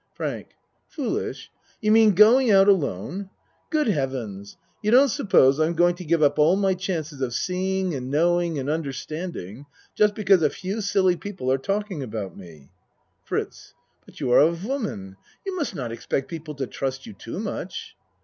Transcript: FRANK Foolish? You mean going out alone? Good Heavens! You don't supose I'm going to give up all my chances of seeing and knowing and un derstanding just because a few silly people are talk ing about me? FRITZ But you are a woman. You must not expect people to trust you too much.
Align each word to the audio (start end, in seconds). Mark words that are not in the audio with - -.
FRANK 0.15 0.55
Foolish? 0.87 1.51
You 1.79 1.91
mean 1.91 2.15
going 2.15 2.49
out 2.49 2.67
alone? 2.67 3.29
Good 3.69 3.85
Heavens! 3.87 4.57
You 4.81 4.89
don't 4.89 5.09
supose 5.09 5.59
I'm 5.59 5.75
going 5.75 5.93
to 5.97 6.03
give 6.03 6.23
up 6.23 6.39
all 6.39 6.55
my 6.55 6.73
chances 6.73 7.21
of 7.21 7.35
seeing 7.35 7.93
and 7.93 8.09
knowing 8.09 8.57
and 8.57 8.67
un 8.67 8.83
derstanding 8.83 9.65
just 9.93 10.15
because 10.15 10.41
a 10.41 10.49
few 10.49 10.81
silly 10.81 11.15
people 11.17 11.51
are 11.51 11.59
talk 11.59 11.91
ing 11.91 12.01
about 12.01 12.35
me? 12.35 12.71
FRITZ 13.25 13.75
But 14.03 14.19
you 14.19 14.31
are 14.31 14.39
a 14.41 14.49
woman. 14.51 15.17
You 15.45 15.55
must 15.55 15.75
not 15.75 15.91
expect 15.91 16.29
people 16.31 16.55
to 16.55 16.65
trust 16.65 17.05
you 17.05 17.13
too 17.13 17.37
much. 17.39 17.95